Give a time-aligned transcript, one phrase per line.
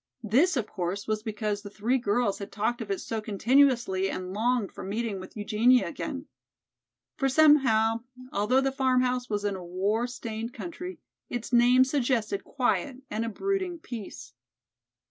[0.23, 4.23] This, of course, was because the three girls had talked of it so continuously and
[4.23, 6.25] the longed for meeting with Eugenia again.
[7.17, 8.01] For somehow,
[8.33, 10.97] although the farmhouse was in a war stained country,
[11.29, 14.33] its name suggested quiet and a brooding peace.